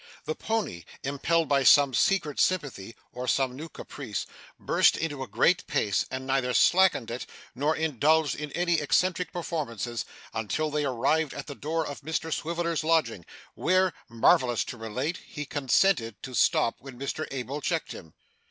[0.25, 4.25] The pony, impelled by some secret sympathy or some new caprice,
[4.59, 10.03] burst into a great pace, and neither slackened it, nor indulged in any eccentric performances,
[10.33, 15.45] until they arrived at the door of Mr Swiveller's lodging, where, marvellous to relate, he
[15.45, 18.15] consented to stop when Mr Abel checked him.